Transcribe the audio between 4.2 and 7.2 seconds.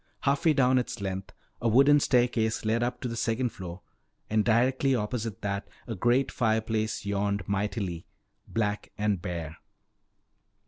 and directly opposite that a great fireplace